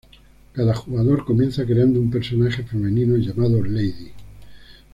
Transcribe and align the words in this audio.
Cada 0.53 0.73
jugador 0.73 1.25
comienza 1.25 1.63
creando 1.63 2.01
un 2.01 2.09
personaje 2.09 2.63
femenino 2.63 3.17
llamado 3.17 3.63
lady. 3.63 4.11